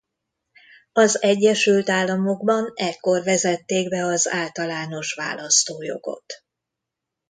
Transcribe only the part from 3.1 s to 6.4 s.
vezették be az általános választójogot.